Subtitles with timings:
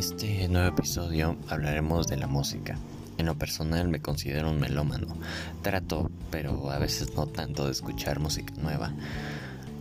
[0.00, 2.78] este nuevo episodio hablaremos de la música.
[3.18, 5.14] En lo personal me considero un melómano.
[5.60, 8.94] Trato, pero a veces no tanto, de escuchar música nueva.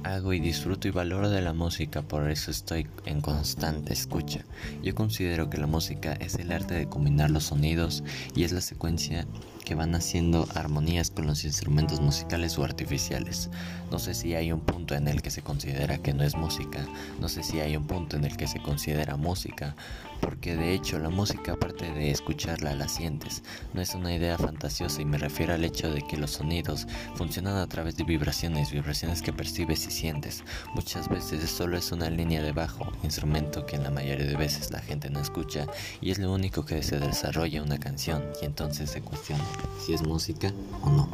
[0.04, 4.44] Hago y disfruto y valoro de la música, por eso estoy en constante escucha.
[4.84, 8.04] Yo considero que la música es el arte de combinar los sonidos
[8.36, 9.26] y es la secuencia
[9.70, 13.52] que van haciendo armonías con los instrumentos musicales o artificiales.
[13.92, 16.88] No sé si hay un punto en el que se considera que no es música,
[17.20, 19.76] no sé si hay un punto en el que se considera música,
[20.22, 23.44] porque de hecho la música aparte de escucharla la sientes,
[23.74, 27.58] no es una idea fantasiosa y me refiero al hecho de que los sonidos funcionan
[27.58, 30.44] a través de vibraciones, vibraciones que percibes y sientes.
[30.74, 34.72] Muchas veces solo es una línea de bajo, instrumento que en la mayoría de veces
[34.72, 35.68] la gente no escucha
[36.02, 39.46] y es lo único que se desarrolla una canción y entonces se cuestiona
[39.80, 41.10] si es música o no.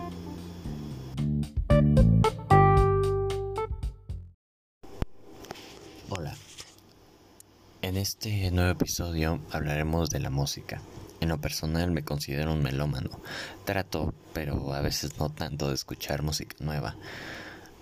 [6.10, 6.36] Hola.
[7.82, 10.82] En este nuevo episodio hablaremos de la música.
[11.22, 13.10] En lo personal me considero un melómano.
[13.66, 16.96] Trato, pero a veces no tanto, de escuchar música nueva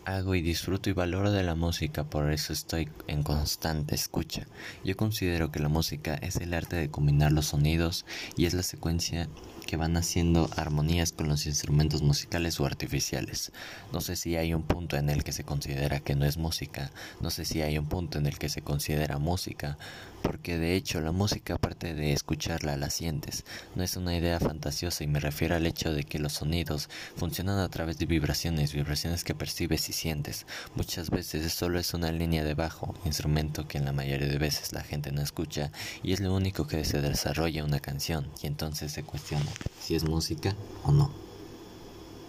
[0.06, 4.48] hago y disfruto y valoro de la música, por eso estoy en constante escucha.
[4.84, 8.06] Yo considero que la música es el arte de combinar los sonidos
[8.36, 9.30] y es la secuencia
[9.74, 13.52] que van haciendo armonías con los instrumentos musicales o artificiales.
[13.92, 16.92] No sé si hay un punto en el que se considera que no es música,
[17.22, 19.80] no sé si hay un punto en el que se considera música,
[20.22, 25.04] porque de hecho la música aparte de escucharla la sientes, no es una idea fantasiosa
[25.04, 29.24] y me refiero al hecho de que los sonidos funcionan a través de vibraciones, vibraciones
[29.24, 30.46] que percibes y sientes.
[30.76, 34.72] Muchas veces solo es una línea de bajo, instrumento que en la mayoría de veces
[34.72, 35.72] la gente no escucha
[36.04, 40.04] y es lo único que se desarrolla una canción y entonces se cuestiona si es
[40.06, 41.10] música o no.